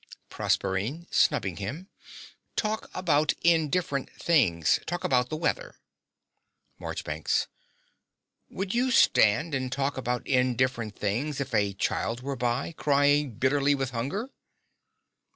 [0.31, 1.87] PROSERPINE (snubbing him).
[2.55, 5.75] Talk about indifferent things, talk about the weather.
[6.79, 7.45] MARCHBANKS.
[8.49, 13.75] Would you stand and talk about indifferent things if a child were by, crying bitterly
[13.75, 14.31] with hunger?